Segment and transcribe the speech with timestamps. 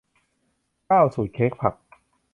[0.87, 1.73] เก้า สูตรเค้กผัก